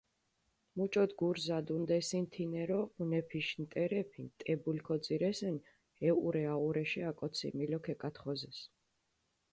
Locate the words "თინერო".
2.33-2.79